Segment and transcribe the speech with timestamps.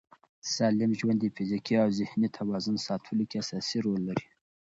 [0.53, 4.27] سالم ژوند د فزیکي او ذهني توازن ساتلو کې اساسي رول لري.